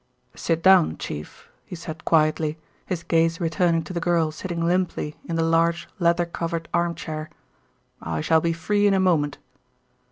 [0.35, 2.57] "Sit down, Chief," he said quietly,
[2.87, 7.29] his gaze returning to the girl sitting limply in the large leather covered arm chair.
[8.01, 9.37] "I shall be free in a moment."